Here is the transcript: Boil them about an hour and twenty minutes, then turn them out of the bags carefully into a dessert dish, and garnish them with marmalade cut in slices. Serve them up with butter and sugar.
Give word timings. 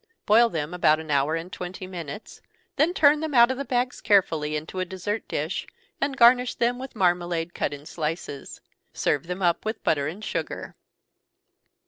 Boil 0.25 0.49
them 0.49 0.73
about 0.73 0.99
an 0.99 1.11
hour 1.11 1.35
and 1.35 1.53
twenty 1.53 1.85
minutes, 1.85 2.41
then 2.75 2.91
turn 2.91 3.19
them 3.19 3.35
out 3.35 3.51
of 3.51 3.57
the 3.57 3.63
bags 3.63 4.01
carefully 4.01 4.55
into 4.55 4.79
a 4.79 4.83
dessert 4.83 5.27
dish, 5.27 5.67
and 6.01 6.17
garnish 6.17 6.55
them 6.55 6.79
with 6.79 6.95
marmalade 6.95 7.53
cut 7.53 7.71
in 7.71 7.85
slices. 7.85 8.61
Serve 8.93 9.27
them 9.27 9.43
up 9.43 9.63
with 9.63 9.83
butter 9.83 10.07
and 10.07 10.25
sugar. 10.25 10.73